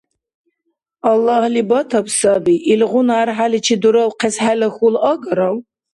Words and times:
Аллагьли 1.11 1.61
батаб 1.69 2.05
саби. 2.17 2.55
Илгъуна 2.71 3.13
архӀяличи 3.23 3.75
дуравхъес 3.81 4.35
хӀела 4.43 4.69
хьул 4.75 4.95
агарав? 5.11 5.55